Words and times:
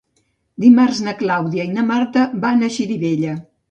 Dimarts 0.65 1.03
na 1.09 1.15
Clàudia 1.21 1.69
i 1.71 1.77
na 1.77 1.87
Marta 1.93 2.27
van 2.49 2.69
a 2.69 2.75
Xirivella. 2.81 3.43